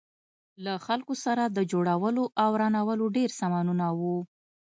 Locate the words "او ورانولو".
2.41-3.05